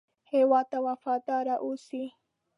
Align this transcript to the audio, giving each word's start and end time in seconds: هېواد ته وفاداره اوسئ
هېواد 0.31 0.65
ته 0.71 0.77
وفاداره 0.87 1.55
اوسئ 1.65 2.05